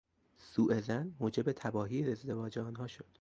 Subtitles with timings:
[0.37, 3.05] سو ظن موجب تباهی ازدواج آنها شد.